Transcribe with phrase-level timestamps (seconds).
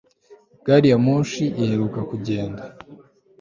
[0.65, 2.63] Gari ya moshi iheruka kugenda